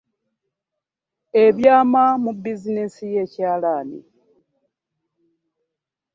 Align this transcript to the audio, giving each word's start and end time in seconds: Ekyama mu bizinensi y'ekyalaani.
Ekyama 1.43 2.03
mu 2.23 2.31
bizinensi 2.43 3.03
y'ekyalaani. 3.13 3.99